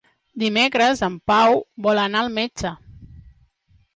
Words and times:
Dimecres 0.43 1.01
en 1.07 1.17
Pau 1.33 1.59
vol 1.87 2.01
anar 2.05 2.23
al 2.25 2.31
metge. 2.39 2.75